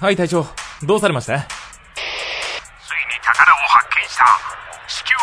[0.00, 0.46] はい隊長。
[0.82, 1.40] どうされました？
[1.40, 1.46] ついに
[3.22, 4.24] 宝を発見した。
[4.88, 5.18] 至急 FM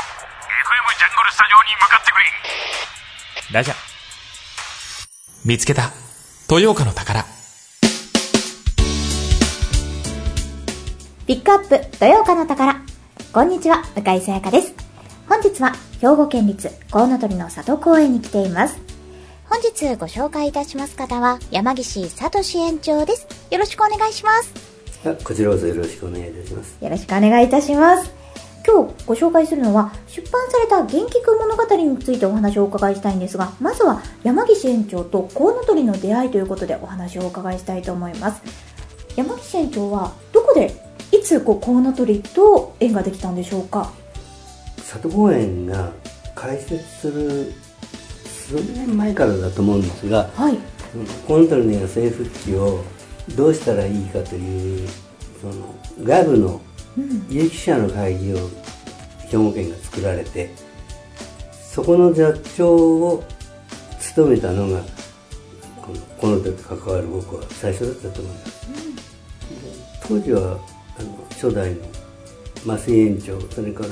[1.00, 3.56] ジャングルスタジオに向かってくれ。
[3.56, 3.74] ラジャ
[5.44, 5.90] 見つけた。
[6.48, 7.26] 豊岡の宝。
[11.26, 12.76] ピックアップ土曜日の宝。
[13.34, 14.76] こんにちは向井さやかです。
[15.28, 18.78] 本日は兵庫県立コウノトリの里公園に来ています。
[19.50, 23.26] 本日ご紹介いたします方は山岸聡園長です。
[23.50, 24.54] よろしくお願いします。
[24.54, 24.67] あ
[25.24, 26.78] こちらこそよろしくお願いいたします。
[26.84, 28.12] よろしくお願いいたします。
[28.68, 38.42] 今日ご紹介するのは出版された元気くん物語についてお話をお伺いしたいんですがまずは山岸園長とコウノトリの出会いということでお話をお伺いしたいと思います。
[39.16, 40.76] 山岸園長はどこで
[41.14, 43.90] いつこうコウノトリと縁ができたんでしょうか？
[44.84, 45.92] 里公園が
[46.36, 47.54] 開設する
[48.26, 50.58] 数年前からだと思うんですが、はい。
[51.26, 52.84] コウノトリの野生復帰を
[53.36, 54.88] どうしたらいいかという
[55.42, 56.62] その外部の
[56.98, 57.28] うん。
[57.30, 58.38] 有識者の会議を
[59.30, 60.50] 兵庫県が作られて
[61.52, 63.24] そこの座長を
[64.00, 64.82] 務めたのが
[65.80, 68.68] このコウノトリと関わる僕は最初だったと思います、
[70.08, 70.60] 当時は
[71.00, 71.82] あの初代の
[72.66, 73.90] 増井園長それから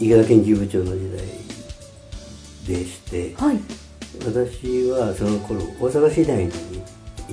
[0.00, 3.58] 池田研究部長の時代でしてはい。
[4.24, 6.82] 私はその頃大阪市内に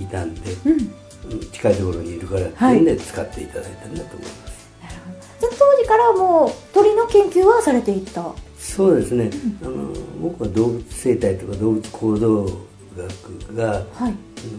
[0.03, 0.69] いたんで、う
[1.35, 1.49] ん。
[1.51, 2.77] 近いところにいるからってい。
[2.79, 4.95] うんで使っていただいたんだと思います、なる
[5.41, 8.31] ほど当時からもう鳥の研究はされていた？
[8.57, 9.29] そうですね、
[9.61, 12.45] あの僕は動物生態とか動物行動
[12.95, 14.13] 学がはい。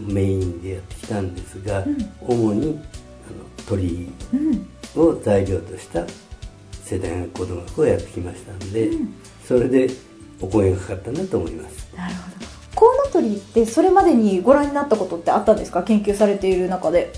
[0.06, 1.96] メインでやってきたんですが、ん。
[2.20, 4.68] 主にあの鳥うん。
[4.96, 6.04] を材料とした
[6.84, 8.90] 生態学行動学をやってきましたんで、
[9.46, 9.88] それで
[10.40, 11.88] お声がかかったんだと思います。
[11.96, 12.57] なるほど
[13.12, 15.82] コウノトリってそれまでにご覧になったことってあったんですか？
[15.82, 17.12] 研究されている中で。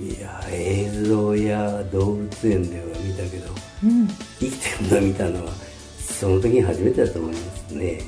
[0.00, 3.52] いや映像や動物園では見たけど
[3.84, 4.08] うん。
[4.38, 5.52] 生きてるの見たのは
[5.98, 8.00] その時に初めてだと思いますね。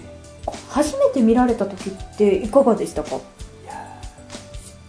[0.69, 3.19] 初めて見られた時っていかがでしたか？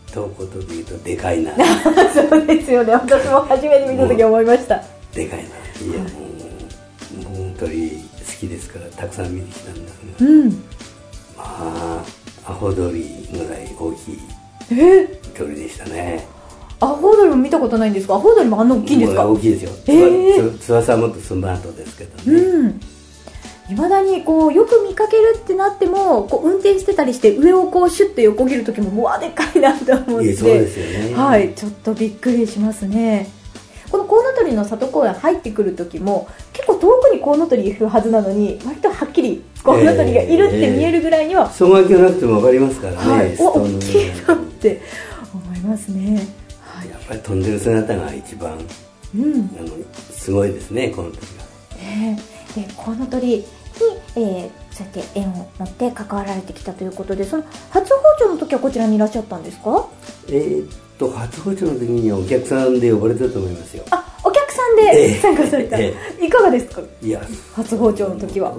[0.08, 1.52] 一言で言うとでかいな。
[2.14, 2.94] そうですよね。
[2.94, 4.82] 私も初めて見た時思いました。
[5.14, 5.44] でかいな。
[5.46, 7.98] いやもう僕鳥好
[8.40, 10.32] きですからたくさん見てきたんだけど。
[10.32, 10.50] うん。
[10.50, 10.56] ま
[11.38, 12.04] あ
[12.46, 14.20] アホ鳥ぐらい大きい
[14.72, 16.28] え鳥でしたね。
[16.80, 18.16] アホウドリも見たことないんですか？
[18.16, 19.26] アホウドリもあんな大きいんですか？
[19.26, 20.60] 大きいですよ、えー。
[20.60, 22.82] つ翼はもっとスマートですけどね、うん。
[23.72, 30.36] いまだにこうよく見かけるってなってもこう運転してたりして上をこうシュッて横切る時ももうわでかいなと思って。
[30.36, 31.16] そうですよね。
[31.16, 31.54] はい。
[31.54, 33.30] ちょっとびっくりしますね。
[33.90, 44.82] このコウノトリの里公園入ってくる時も結構遠くにコウノトリいるはずなのに割とはっきりコウノトリがいるって見えるぐらいには、双眼鏡なくても分かりますからね、はい、お大きいなって
[45.34, 46.28] 思いますね。
[46.62, 46.90] はい。
[46.90, 48.58] やっぱり飛んでる姿が一番
[49.16, 49.50] うん。
[49.58, 49.70] あの
[50.12, 51.44] すごいですねこの時が。
[51.78, 52.20] ね
[52.58, 53.46] えでコウノトリに、
[54.16, 59.88] えーそうやって縁を持って関わられてきたということでその初包丁の時はこちらにいらっしゃったんですか？
[60.30, 63.84] えーっと初包丁の時にはお客さんで呼ばれたと思いますよ。
[63.92, 64.03] あ
[64.76, 66.82] で参加された、えいかがですか？
[67.02, 67.22] いや。
[67.56, 68.56] 初包丁の時は。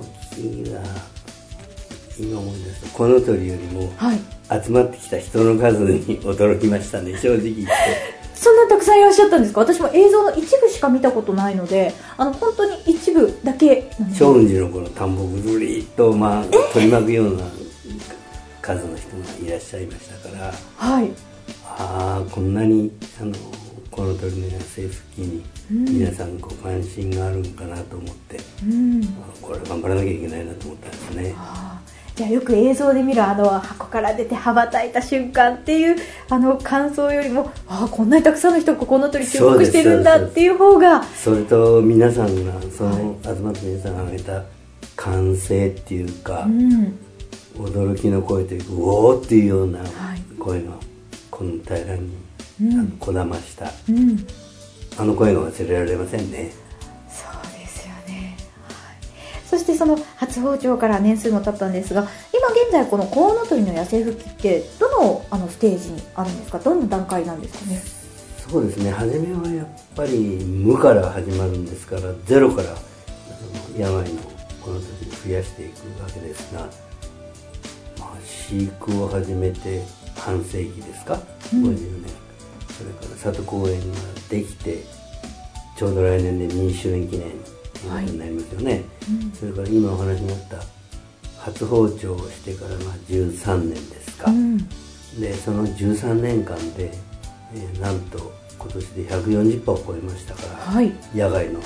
[2.16, 4.18] 今思い出すとこの鳥よりもはい。
[4.64, 7.18] 集まってきた人の数に驚きましたね。
[7.18, 7.66] 正直言って。
[8.36, 9.60] そんなたくさんいらっしゃったんですか？
[9.60, 17.42] 私も映像の一部しか見たことないのであの本当に一部だけなので長雲寺のこの田んぼぐるりっと、まあ、取り巻くような
[18.60, 20.52] 数の人がいらっしゃいましたから。
[20.76, 21.10] はい。
[21.66, 23.32] ああこんなにあの
[24.04, 29.02] この鳥の野生復帰に皆さんご関心があるんかなと思って、うん。
[29.02, 29.06] あ
[29.40, 31.34] これ頑張らなきゃいけないなと思ったんですね。
[32.14, 35.96] じゃあよく映像で見るあの箱から出て羽ばたいた瞬間っていう
[36.28, 44.44] あの感想よりもあーこんなにたくさんの人がこの鳥注目してるんだっていう方がそれと皆さんがその集まった皆さんが挙げた
[44.96, 46.98] 歓声っていうか、うん。
[47.56, 49.88] 驚きの声というかうおーっていうようなはい。
[50.38, 50.72] 声が
[51.30, 52.12] この平らに、
[52.60, 52.72] うん。
[52.80, 53.70] あのこだました。
[53.88, 54.26] うん。
[54.96, 56.52] あの声が忘れられませんね。
[57.08, 58.36] そうですよね、
[58.68, 66.60] はい、そしてその初包丁から年数も経ったんですが今現在このコウノトリの野生復帰ってどのあのステージにあるんですか？
[66.60, 67.82] どの段階なんですかね？
[68.48, 68.92] そうですね。
[68.92, 72.76] 初めはやっぱり無から始まるんですからゼロから
[73.76, 74.20] 病の
[74.62, 76.60] この時に増やしていくわけですが、
[77.98, 79.82] まあ、飼育を始めて
[80.16, 81.18] 半世紀ですか、
[81.52, 81.64] うん。
[81.64, 82.12] 50年
[82.76, 83.96] それから里公園が
[84.28, 84.84] できて
[85.76, 87.28] ちょうど来年で2周年記念
[88.06, 90.62] になりますよね、うんそれから今お話にあった
[91.38, 94.56] 初包丁をしてからまあ13年ですか、うん。
[95.20, 96.90] でその13年間で、
[97.54, 100.90] えーなんと今年で140羽を超えましたから、はい。
[101.14, 101.60] 野外の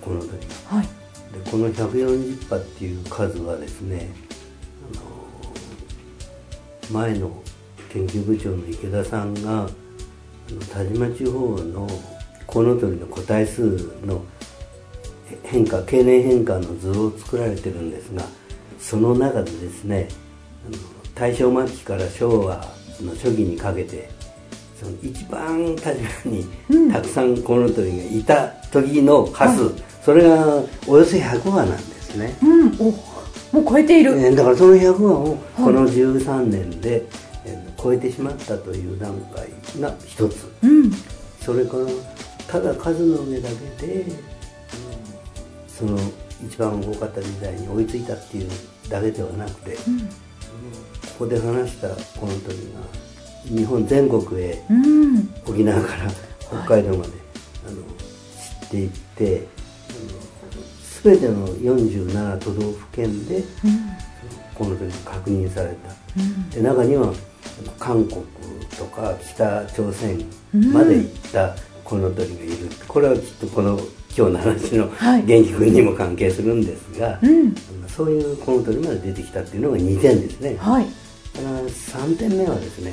[0.00, 0.86] コウノトリがはい。
[0.86, 4.08] でこの140羽っていう数はですね、
[4.94, 4.96] あ
[6.94, 7.30] の前の
[7.92, 9.68] 研究部長の池田さんが
[10.72, 11.88] 田島地方の
[12.46, 13.62] コウノトリの個体数
[14.04, 14.22] の
[15.42, 18.22] 変化経年変化の図を作られてるんですが
[18.78, 20.08] その中でですね
[21.14, 22.56] 大正末期から昭和
[23.00, 24.10] の初期にかけて
[24.78, 32.76] その一番田島にたくさんコウノトリがいた時の数、それがおよそ100羽なんですね、うん。
[32.80, 32.90] お
[33.52, 37.23] もう超えている、えーだからその100羽をこの13年で、えー
[37.84, 40.50] 超えてしまったという段階が一つ。
[40.62, 40.90] うん。
[41.38, 41.84] それから
[42.48, 44.16] ただ数の上だけで、うん
[45.68, 45.98] その
[46.46, 48.50] 一番多かった時代に追いついたっていう
[48.88, 49.80] だけではなくて、こ
[51.20, 51.88] こで話した
[52.18, 52.80] この鳥が
[53.44, 55.34] 日本全国へうん。
[55.46, 56.10] 沖縄から
[56.40, 57.10] 北海道まで、
[57.66, 57.76] あの
[58.38, 59.46] 散っていって
[61.02, 63.42] 全ての47都道府県で、
[64.54, 67.12] この鳥が確認された、で中には
[67.78, 68.22] 韓国
[68.76, 70.24] とか北朝鮮
[70.72, 71.54] まで行った
[71.84, 73.78] この鳥がいる、これはきっとこの
[74.16, 75.24] 今日の話のはい。
[75.24, 77.54] 元気君にも関係するんですが、うん。
[77.88, 80.56] そういうこの鳥まで出てきたっていうのが2点ですね。
[80.58, 80.86] はい。
[81.34, 82.92] だから3点目はですね、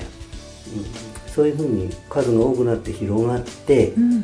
[0.75, 4.23] うんそういうふうに数が多くなって広がっていっうん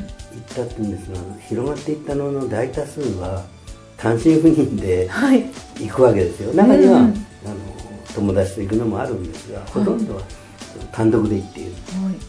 [0.54, 1.18] たっていうんですが
[1.48, 3.46] 広がっていったのの大多数は
[3.96, 5.44] 単身赴任ではい。
[5.80, 6.52] 行くわけですよ。
[6.52, 7.06] 中には、うん。
[7.06, 7.14] あの
[8.14, 10.22] 友達と行くのもあるんですがほとんどは
[10.92, 11.72] 単独で行っている、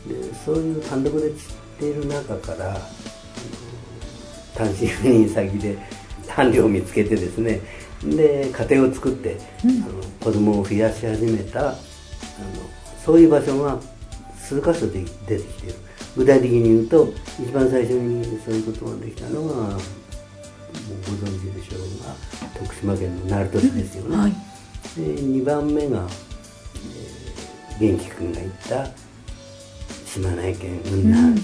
[0.08, 2.78] でそういう単独で散っている中から
[4.56, 5.78] 単身赴任先で
[6.28, 7.62] 伴侶を見つけてですね
[8.04, 11.78] で家庭を作って、あの子供を増やし始めたあの
[13.04, 13.80] そういう場所が
[14.38, 15.76] 数箇所で出てきている。
[16.18, 17.08] 具体的に言うと
[17.40, 22.16] 一番最初にそういうことができたのがもうご存知でしょうが
[22.60, 24.49] 徳島県の鳴門市ですよね、はい
[24.96, 26.08] で2番目が、
[27.70, 28.88] えー、元気君が言った
[30.06, 31.44] 島根県雲南市、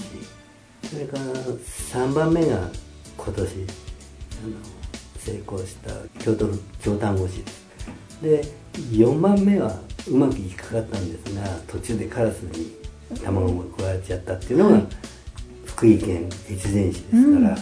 [0.90, 2.68] それから3番目が
[3.16, 4.76] 今年あの
[5.18, 7.42] 成功した京都府京丹後市。
[8.22, 9.78] ですで4番目は
[10.08, 12.76] うまくいかなかったんですが途中でカラスに
[13.22, 14.82] 卵が食われちゃったっていうのが、
[15.64, 17.56] 福井県越前市ですから、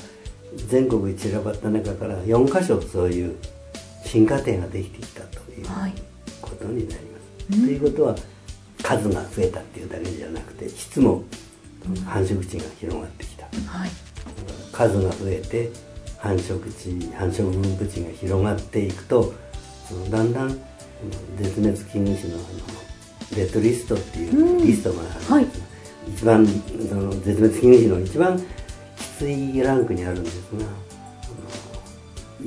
[0.69, 3.37] 全国に散らばった中から4箇所そういう
[4.15, 5.93] 新家庭ができてきたというはい。
[6.41, 7.61] ことになります。
[7.67, 8.15] ということは
[8.81, 11.25] 数が増えたっていうだけじゃなくて質も
[12.07, 13.47] 繁殖地が広がってきた。
[13.47, 13.91] はい。
[14.71, 15.71] 数が増えて
[16.19, 19.35] 繁殖地繁殖分布地が広がっていくと
[20.13, 20.49] だんだん
[21.37, 22.45] 絶滅危惧種のあの
[23.37, 26.47] レッドリストっていうリストがあるんですが、一番
[26.89, 28.45] その絶滅危惧種の一番き
[29.19, 30.37] ついランクにあるんです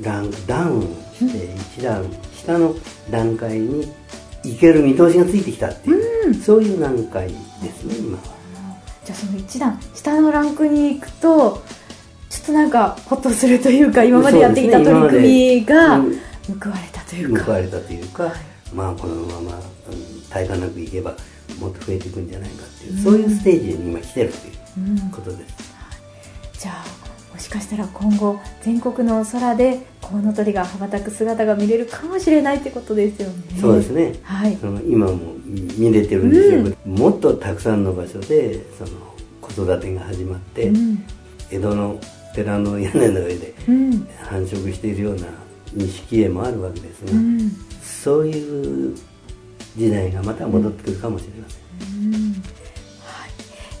[0.02, 2.04] がランクダウンして一段
[2.34, 2.74] 下の
[3.10, 3.92] 段階に
[4.44, 7.34] 行ける見通しがついてきたっていう、そういう段階で
[7.72, 8.22] すね今は。
[9.04, 11.62] じゃあその一段下のランクに行くと
[12.28, 15.22] ちょっとなんかホッとするというか今までやってきた取り組
[15.60, 17.44] みが報われたというか。
[17.44, 18.32] 報われたというか、
[18.72, 21.16] まあこのまま、うん、大化なくいけば
[21.58, 25.54] もっと増えていくんじゃないかっていう、そういうステージに今来てるということです。
[26.58, 27.07] じゃあ
[27.38, 33.60] もしかしたら今後全国の空でコウノトリが羽ばたく姿が見れるかもしれないってことですよね。
[33.60, 34.56] そうですね、はい。
[34.56, 38.90] その今も見れてるんでしょうけど、もっとたくさんの場所でその
[39.40, 41.04] 子育てが始まって、うん。
[41.52, 42.00] 江戸の
[42.34, 44.08] 寺の屋根の上でうん。
[44.24, 45.28] 繁殖しているような
[45.74, 47.52] 錦絵もあるわけですが、うん。
[47.80, 48.96] そういう
[49.76, 52.57] 時代がまた戻ってくるかもしれません。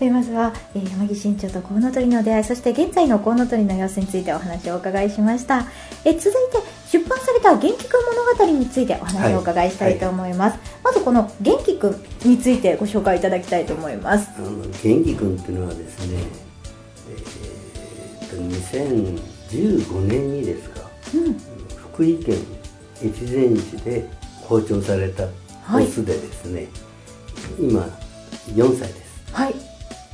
[0.00, 5.66] えーまずは、えー山岸院長とコウノトリの出会いそして現在のコウノトリの様子についてお話をお伺いしました、
[6.04, 8.04] えー続いて出版された元気くん
[8.40, 14.30] 物語についてお話をお伺いしたいと思います、まずこの元気くんについてご紹介いただきたいと思います。
[14.38, 14.72] あの元
[15.04, 16.18] 気君っていうのはですね、
[17.10, 20.80] えーっと2015年にですか、
[21.92, 22.36] 福井県
[23.04, 24.08] 越前市で
[24.42, 25.24] 放鳥された
[25.74, 26.68] オスでですね、
[27.60, 27.82] 今
[28.54, 29.67] 4歳です、はい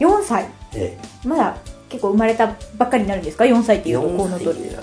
[0.08, 0.48] 4歳。
[0.74, 1.56] えまだ
[1.88, 4.82] 結構生まれたばっかりになるんですか？4歳ってえ、いうとコウ4ノトリ歳いや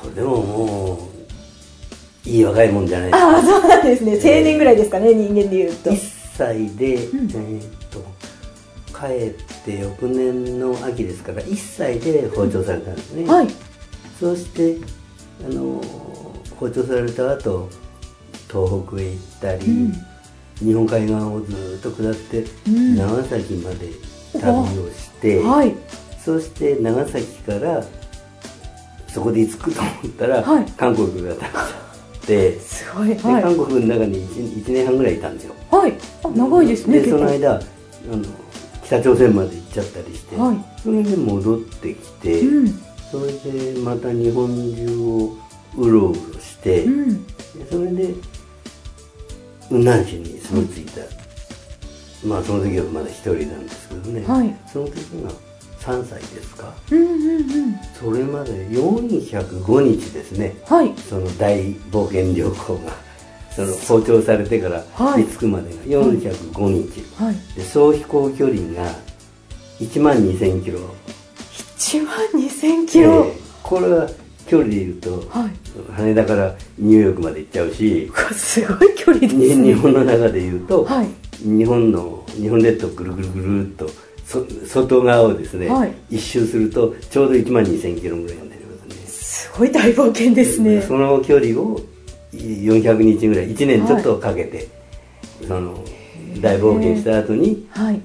[0.00, 1.08] それでもも
[2.26, 3.28] ういい若いもんじゃないですか。
[3.28, 4.12] ああそうなんですね。
[4.12, 5.90] 青年ぐらいですかね人間でいうと。
[5.90, 5.98] 1
[6.36, 8.04] 歳で、えーっと
[8.92, 9.30] 帰っ
[9.64, 13.48] て翌年の秋ですから1歳で放鳥されたんですね、はい。
[14.20, 14.76] そして
[15.44, 15.82] あの
[16.56, 17.68] 放鳥された後
[18.48, 19.90] 東北へ行ったり、
[20.58, 22.96] 日本海側をずっと下って、ん。
[22.96, 23.88] 長崎まで
[24.38, 25.74] 旅をして、はい。
[26.24, 27.84] そして長崎から
[29.08, 30.66] そこで着くと思ったら、はい。
[30.76, 33.08] 韓国が立っちゃって、すごい。
[33.08, 33.42] ではい。
[33.42, 35.54] 韓国の中に 1, 年半ぐらいいたんですよ。
[35.70, 35.94] はい。
[36.24, 37.60] あ長いですねでその間あ
[38.16, 38.24] の
[38.84, 40.80] 北朝鮮まで行っちゃったりして、はい。
[40.82, 42.82] それで戻ってきて、うん。
[43.10, 45.36] それでまた日本中を
[45.76, 47.26] うろうろして、うん。
[47.26, 47.32] で
[47.70, 48.14] それで
[49.68, 51.00] 雲南市に住み着いた、
[52.24, 54.54] まあその時はまだ一人なんですけどね、はい。
[54.66, 55.30] その時が
[55.80, 56.72] 3歳ですか。
[56.90, 57.80] うんうんうん。
[58.00, 60.56] それまで405日ですね。
[60.66, 60.94] はい。
[60.96, 62.92] その大冒険旅行が
[63.54, 65.24] その訪朝されてからはい。
[65.24, 67.36] 着くまでが405日、はい。
[67.56, 68.94] で総飛行距離が
[69.80, 70.78] 1万2000キロ。
[71.78, 74.06] 1万2000キロ、えーこれは
[74.52, 75.50] 距離でいうと、はい。
[75.94, 79.56] 羽田からニューヨークまで行っちゃうしすごい距離ですね。
[79.56, 81.08] に日本の中でいうと、はい。
[81.38, 83.88] 日本の日本列島ぐるぐるぐるっと
[84.26, 85.94] そ外側をですね、はい。
[86.10, 90.76] 一周するとちょうど1万2000キロぐらいになりますすごい大冒険ですね。
[90.76, 91.80] ねその距離を
[92.34, 94.68] 400日ぐらい1年ちょっとかけて、
[95.48, 95.82] その
[96.42, 97.98] 大冒険した後にはい。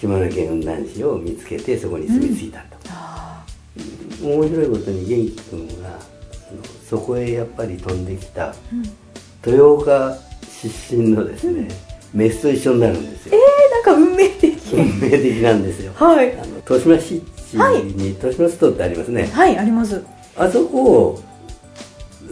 [0.00, 2.60] 島根県雲南市を見つけてそこに住み着いた。
[2.60, 2.71] と、あ
[4.22, 5.98] 面白いことに元気君があの
[6.88, 8.54] そこへやっぱり飛んできた
[9.44, 10.16] 豊岡
[10.62, 11.68] 出身のですね、
[12.14, 13.34] メスと一緒になるんですよ。
[13.34, 14.74] えー、なんか運命的。
[14.74, 15.92] 運命的なんですよ。
[15.94, 16.32] はい。
[16.38, 20.02] あの豊島市に豊島ストってありますね、はいあります。
[20.36, 21.20] あそこを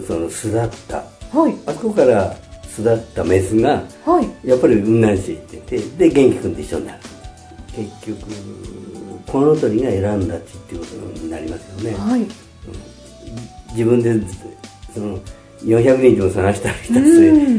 [0.06, 0.96] その巣立った。
[1.36, 1.54] はい。
[1.66, 2.36] あそこから
[2.68, 4.48] 巣立ったメスがはい。
[4.48, 6.98] やっぱり雲南市へ行っててで元気君と一緒になる。
[7.74, 8.16] 結局
[9.30, 12.26] コウノトリが選んだ地っていうことになりますよね、はい。
[13.72, 14.12] 自分で
[14.92, 15.18] その
[15.62, 17.04] 400日も探したりしたうん。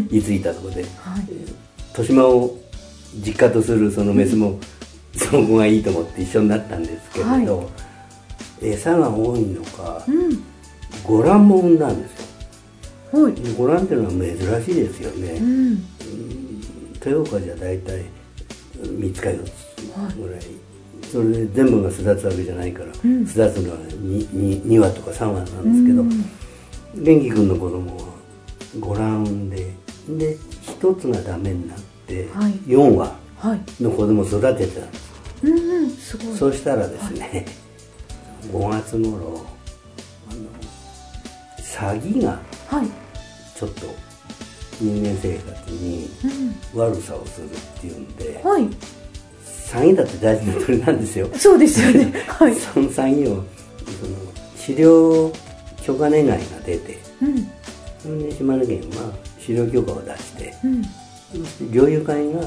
[0.10, 0.92] 末居ついたところではい。
[1.90, 2.58] 豊島を
[3.16, 4.60] 実家とするそのメスも、
[5.16, 7.66] その子がいいと思って一緒になったんですけれど、は
[8.62, 10.44] 餌が多いのかうん。
[11.04, 12.12] ゴランも産んだんです
[13.14, 13.24] よ。
[13.24, 13.34] はい。
[13.34, 15.86] でゴランっていうのは珍しいですよね、うん。
[16.96, 18.06] 豊岡じゃ大体
[18.82, 20.42] 3つか4つぐらい、
[21.12, 23.26] それで全部が巣立つわけじゃないから、うん。
[23.26, 24.30] 巣立つのは 2,
[24.64, 27.04] 2, 羽とか3羽なんですけど、うん。
[27.04, 28.04] 元気君の子供は
[28.80, 29.74] ご覧で
[30.08, 30.38] で
[30.80, 31.78] 1つがダメになっ
[32.08, 32.54] て、はい。
[32.66, 33.84] 4羽はい。
[33.84, 34.86] の子供を育ててた。
[34.86, 35.12] んです
[35.44, 36.36] うんうんすごい。
[36.38, 37.46] そうしたらですね、
[38.52, 39.46] 5月頃
[40.30, 42.88] あの詐欺がはい。
[43.58, 43.82] ちょっと
[44.80, 46.10] 人間生活に
[46.74, 46.80] うん。
[46.80, 47.50] 悪さをするっ
[47.82, 48.68] ていうんで、はい
[49.72, 51.30] 詐欺だって大事な鳥なんですよ。
[51.38, 52.12] そうですよね。
[52.28, 52.56] はい。
[52.56, 54.18] その詐欺をその
[54.60, 55.32] 狩猟
[55.82, 56.36] 許可願いが
[56.66, 57.50] 出てうん。
[58.04, 60.82] それで島根県は狩猟許可を出してうん。
[61.72, 62.42] 猟友会が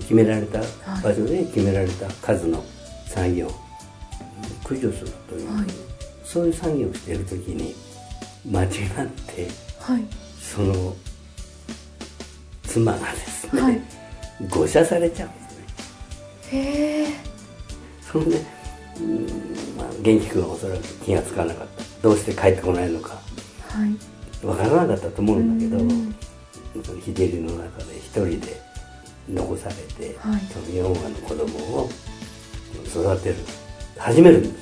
[0.00, 0.60] 決められた
[1.02, 2.62] 場所で決められた数の
[3.08, 3.52] 詐欺を
[4.62, 5.66] 駆除するという、はい。
[6.22, 7.74] そういう作業をしている時に
[8.44, 8.70] 間違っ
[9.26, 9.48] て
[9.80, 10.04] はい。
[10.38, 10.94] その
[12.62, 13.80] 妻がですね、はい。
[14.50, 15.28] 誤射されちゃう。
[15.28, 15.45] んですね
[16.52, 17.06] へえ
[18.00, 18.44] それで、
[19.00, 19.26] うん
[19.76, 21.82] まあ、元気君はおそらく気がつかなかった。
[22.02, 23.14] どうして帰ってこないのか。
[23.68, 24.46] はい。
[24.46, 26.14] わからなかったと思うんだけど、うん。
[27.00, 28.60] 日照りの中で一人で
[29.28, 30.40] 残されて、はい。
[30.52, 31.90] その4羽の子供を
[32.86, 33.36] 育てる
[33.98, 34.54] 始めるんです。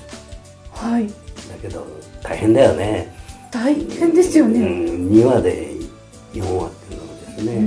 [0.73, 1.07] はい。
[1.07, 1.15] だ
[1.61, 1.87] けど
[2.23, 3.15] 大変だよね。
[3.51, 5.71] 大変ですようねん、2羽で
[6.33, 7.67] 4羽っていうのもですね、うん。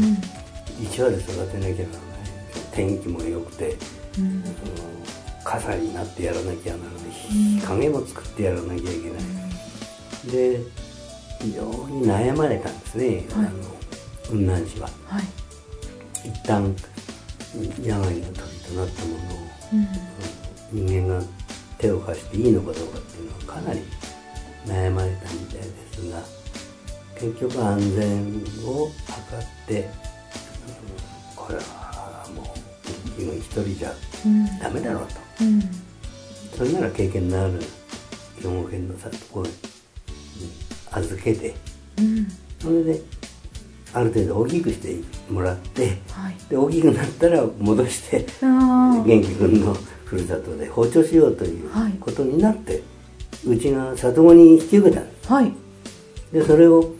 [0.86, 1.78] 1羽で育てなきゃならない。
[2.72, 3.76] 天気も良くて
[4.20, 4.44] うん。
[5.44, 7.12] 傘になってやらなきゃならない。
[7.12, 10.60] 日陰も作ってやらなきゃいけない、で
[11.42, 13.46] 非常に悩まれたんですね、はい。
[13.46, 13.50] あの
[14.28, 14.90] 雲南市は。
[15.06, 15.24] はい。
[16.28, 16.76] 一旦
[17.82, 19.88] 病の鳥となったものをうん
[20.86, 21.24] 人間が
[21.78, 23.82] 手を貸していいのかどうかっていうのはかなり
[24.66, 26.22] 悩まれたみたいですが
[27.18, 29.02] 結局安全を図
[29.36, 29.90] ってうん
[31.36, 31.87] これは
[33.24, 33.94] 一人じゃ
[34.26, 34.60] うん。
[34.60, 35.16] ダメだろうと。
[35.42, 35.62] うん。
[36.56, 37.54] それなら経験のある
[38.42, 39.54] 兵庫県のさところに
[40.92, 41.56] 預けて
[42.00, 42.28] うん。
[42.60, 43.02] それで
[43.94, 44.96] ある程度大きくして
[45.32, 46.36] もらってはい。
[46.50, 51.94] で大きくなったら戻してあ元気君のふるさとで放鳥しようというはい。
[52.00, 52.82] ことになって、
[53.46, 55.32] うちが里子に引き受けたんです。
[55.32, 55.52] あはい。
[56.32, 56.94] でそれを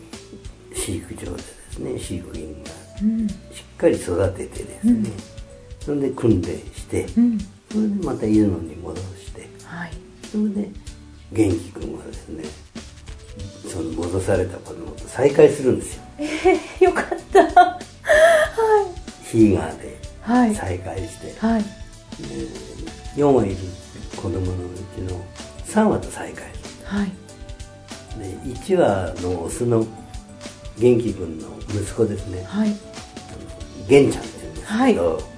[0.74, 2.70] 飼育場でですね飼育員が
[3.02, 3.28] うん。
[3.28, 5.10] しっかり育ててですね、
[5.88, 7.40] それで訓練して、うん。
[7.72, 9.92] それでまたいるのに戻してはい。
[10.30, 10.70] それで
[11.32, 12.44] 元気君はですね
[13.66, 16.04] その戻された子供と再会するんですよ。
[16.18, 17.42] えー、よかった。
[17.64, 17.80] は
[19.24, 20.56] ヒーガーではい。
[20.56, 21.64] 再会して、いはい。
[23.16, 23.56] 4羽いる
[24.18, 24.46] 子供のう
[24.94, 25.24] ちの
[25.68, 26.44] 3羽と再会
[26.84, 27.12] はい。
[28.20, 28.26] で
[28.60, 29.88] 1羽のオスの
[30.78, 32.44] 元気君の息子ですね。
[32.44, 32.76] はい。
[33.88, 35.37] 玄ちゃんって言うんですけど、は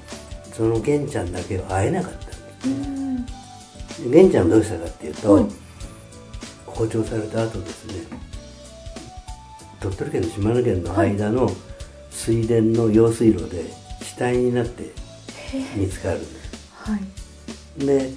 [0.59, 2.19] その玄ちゃんだけは会えなかった。
[2.19, 4.11] んですうん。
[4.11, 5.45] で玄ちゃんどうしたかっていうと、はい
[6.65, 8.17] 包丁された後ですね
[9.81, 11.49] 鳥取県と島根県の間の
[12.09, 13.65] 水田の用水路で
[14.01, 14.91] 死体になって
[15.75, 16.19] 見つかる。
[16.19, 17.85] んですはい。
[17.85, 18.11] で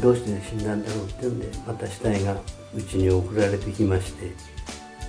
[0.00, 2.40] どうして死んだんだろうっていうんでまた死体が
[2.74, 4.32] うちに送られてきまして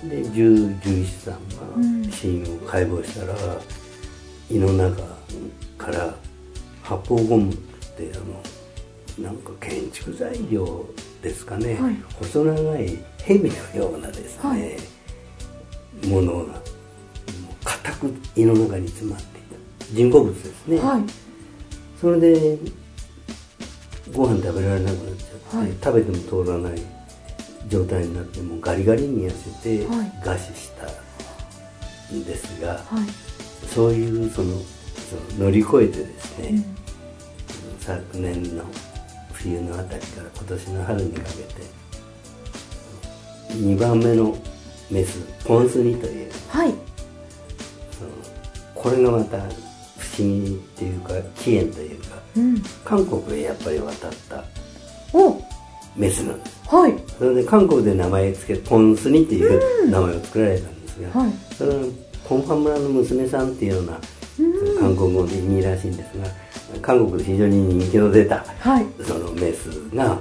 [0.08, 3.34] で獣医師さんが死因を解剖したら、
[4.50, 5.17] 胃の中
[5.76, 6.14] から
[6.82, 8.18] 発泡ゴムってあ
[9.20, 10.86] のなんか建築材料
[11.22, 11.96] ですかね、はい。
[12.14, 16.06] 細長い蛇のようなですね、はい。
[16.06, 16.54] ものがもう
[17.64, 19.92] 固く胃の中に詰まっていた。
[19.92, 21.02] 人工物ですね、はい。
[22.00, 22.58] それで
[24.14, 25.72] ご飯食べられなくなっちゃって、はい。
[25.82, 26.80] 食べても通らない
[27.68, 30.12] 状態になってもうガリガリに痩せてはい。
[30.24, 33.66] 餓死したんですが、はい。
[33.66, 34.54] そういうその
[35.08, 36.64] その乗り越えてですね、うん。
[37.80, 38.64] 昨年の
[39.32, 41.78] 冬のあたりから今年の春にかけて
[43.54, 44.36] 2番目の
[44.90, 46.74] メスポンスニというはい。
[47.98, 48.10] その
[48.74, 52.62] これがまた不思議っていうか起源というかうん。
[52.84, 54.44] 韓国へやっぱり渡った
[55.12, 55.40] お。
[55.96, 56.58] メスなんです。
[56.68, 56.94] はい。
[57.18, 61.32] それで韓国で名前付けポンスニっていう名前を作られたんですが、はい。
[61.56, 61.84] それは
[62.28, 63.98] ポンファ村の娘さんっていうような
[64.78, 66.26] 韓国語で意味らしいんですが
[66.80, 68.86] 韓国で非常に人気の出たはい。
[69.02, 70.18] そのメスが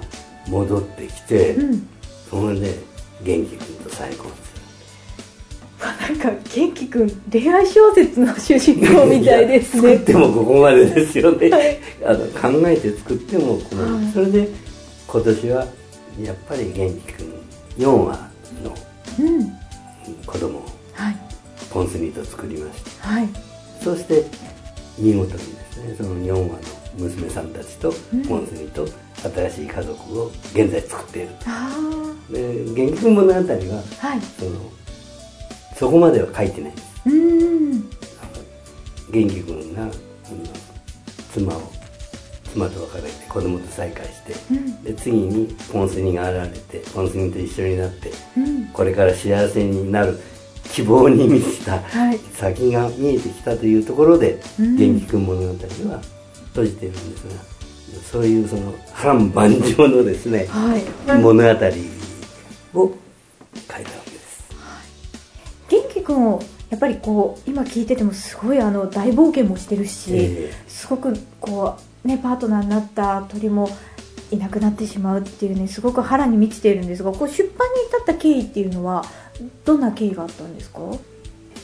[0.47, 1.87] 戻ってきて、うん。
[2.29, 2.75] それで
[3.23, 4.47] 元気君と再婚す
[6.09, 9.93] なんか元気くん恋愛小説の主人公みたいですね。
[9.93, 11.77] る 作ってもここまでですよね、はい。
[12.05, 14.11] あの考えて作ってもここまで、はい。
[14.13, 14.49] それで
[15.07, 15.67] 今年は
[16.23, 17.33] やっぱり元気君
[17.77, 18.29] 4羽
[18.63, 18.75] の
[19.19, 19.53] うん。
[20.25, 21.17] 子供をはい。
[21.71, 23.46] ポンスニーと作りましたはい
[23.81, 24.25] そして
[24.97, 26.59] 見事にですねその4羽の
[26.97, 28.25] 娘さんたちとうん。
[28.25, 28.87] ポンスニーと
[29.21, 31.69] 新しい家族を現在作っているあ
[32.29, 33.39] で元気君物語は
[34.01, 34.21] あはい。
[34.21, 34.71] その
[35.75, 37.01] そこまでは書いてないです。
[37.05, 37.81] うん。
[39.11, 39.91] 元気君が、うん
[41.33, 41.61] 妻を
[42.51, 44.83] 妻と別れて子供と再会して、うん。
[44.83, 48.65] で次にポンスニが現れてポンスニと一緒になってうん。
[48.67, 50.17] これから幸せになる
[50.71, 52.19] 希望に満ちたはい。
[52.33, 54.75] 先が見えてきたというところで、うん。
[54.75, 56.01] 元気君物語は
[56.49, 57.57] 閉じているんですが
[58.03, 61.21] そういうその波乱万丈のですね、はい。
[61.21, 61.59] 物語を書い
[62.73, 64.55] たわけです。
[65.69, 73.69] 元気くんをやっぱりこう今聞いててもすごいあの大冒険もしてるし、えすごくこうねパートナーになった鳥も
[74.31, 79.05] いなくなってしまうっていうねすごく波乱に満ちているんですがこう出版に至った経緯っていうのは
[79.65, 80.79] どんな経緯があったんですか？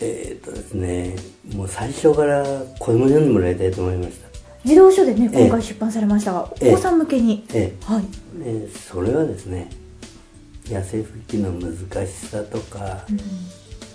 [0.01, 1.15] えーっとですね
[1.55, 2.43] もう最初から
[2.79, 4.27] 子供に読んでもらいたいと思いました。
[4.65, 5.45] 児童書でねええ。
[5.47, 6.71] 今回出版されましたが、ええ。
[6.73, 8.03] お子さん向けに、えはい。
[8.43, 9.69] えでそれはですね
[10.67, 11.75] 野生復帰の難
[12.07, 13.19] しさとか、うん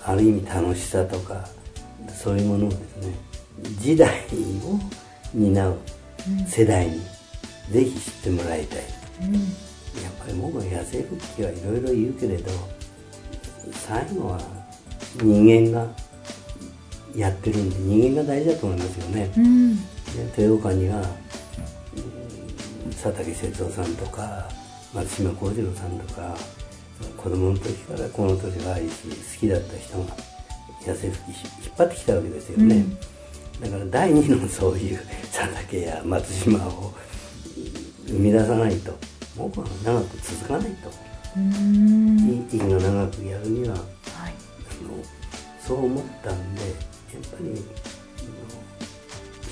[0.04, 1.46] ある意味楽しさとか
[2.14, 3.12] そういうものをですね
[3.78, 4.08] 時代
[4.64, 4.78] を
[5.34, 5.76] 担う
[6.46, 7.00] 世代に
[7.70, 8.78] ぜひ知ってもらいたい。
[8.78, 8.88] やっ
[9.24, 9.40] うん
[10.24, 12.50] ぱり僕は野生復帰はいろいろ言うけれど
[13.72, 14.40] 最後は
[15.22, 15.86] 人間が
[17.14, 19.76] やってるんで人間が大事だと思いますよね、うん。
[19.76, 19.82] で
[20.42, 21.00] 豊岡には
[21.96, 24.48] うん佐竹節夫さんとか
[24.94, 26.36] 松島幸次郎さんとか
[27.16, 30.04] 子供の時からこの年が愛し好きだった人が
[30.86, 31.36] 野生復帰引
[31.70, 32.84] っ張ってきたわけですよね、
[33.60, 34.98] だから第二のそういう
[35.32, 36.94] 佐竹や松島を
[38.06, 38.96] 生み出さないと
[39.36, 40.90] 僕は長く続かないと、
[41.36, 42.44] うん。
[42.48, 43.84] 息が長くやるにははい。
[43.84, 45.02] あの
[45.60, 46.70] そう思ったんでやっ
[47.30, 47.62] ぱり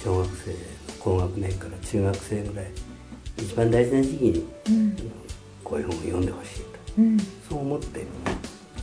[0.03, 0.57] 小学生の
[1.01, 2.67] 高学年から中学生ぐらい
[3.39, 4.97] 一番大事な時期にうん。
[5.65, 6.67] こういう本を読んでほしいと。
[6.99, 7.19] うん。
[7.49, 8.07] そう思って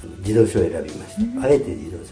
[0.04, 2.12] あの児童書を選びました、あえて児童書にし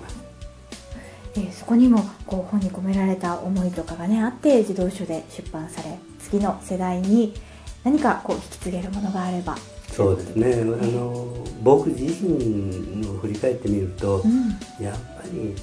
[0.00, 1.40] ました。
[1.40, 7.34] えーそこにもこう本に込められた思いとかがねあって児童書で出版され次の世代に
[7.82, 9.56] 何かこう引き継げるものがあれば
[9.94, 10.52] そうですね。
[10.60, 11.26] あの
[11.62, 14.50] 僕自身を振り返ってみると、うん。
[14.84, 15.54] やっぱり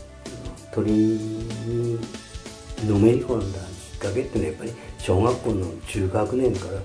[0.74, 2.00] 鳥に
[2.88, 6.82] のめり込んだきっかけっていうのはやっぱり小学校の中学年から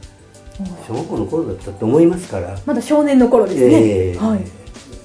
[0.86, 2.58] 小学校の頃だったと思いますから。
[2.66, 4.18] まだ少年の頃ですね、ええ。
[4.18, 4.40] はい。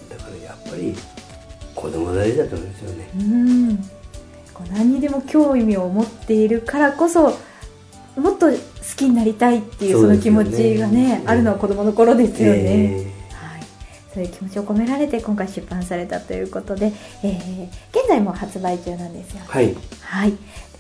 [0.10, 0.96] だからやっぱり
[1.76, 3.10] 子供大事だと思いますよね。
[3.18, 3.80] うん。
[4.74, 7.38] 何にでも興味を持っているからこそ
[8.16, 8.52] もっと
[8.92, 13.64] 好ききになりたいっていうその気持ちがねあるのは子供の頃ですよね、えはい、
[14.14, 19.40] そういう気持ちを込められて今回出版されたということで、えー現在も発売中なんですよ。
[19.40, 19.76] ねーはい。
[20.02, 20.32] はい。
[20.32, 20.40] とい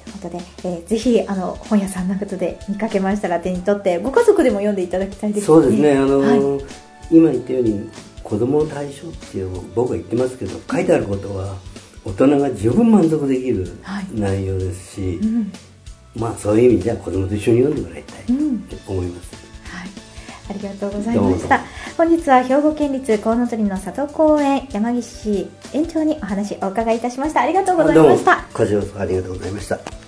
[0.09, 5.45] うことで、えーぜひ、あの、本屋さんなどで見かけましたら手に取って、ご家族でも読んでいただきたいですね。
[5.45, 5.97] そうですね。
[5.97, 6.39] あのはい。
[6.39, 6.67] ー
[7.11, 7.89] 今言ったように
[8.23, 11.55] 子供を対象っていう僕は言ってますけど書いてあることは
[12.05, 14.07] 大人が十分満足できるはい。
[14.13, 15.51] 内容ですし、うん。
[16.15, 19.35] まあそういう意味じゃ子供と一緒に読んでもらいたいうんと思います、
[19.75, 19.89] はい。
[20.49, 21.61] ありがとうございました。
[21.97, 27.41] 本日は兵庫県立コウノトリの里公園山岸市園長にお話をお伺いいたしました。
[27.41, 28.45] ありがとうございました。
[28.53, 30.00] こちらこそありがとうございました